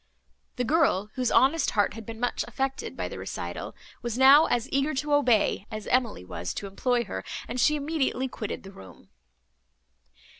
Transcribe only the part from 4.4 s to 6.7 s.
as eager to obey, as Emily was to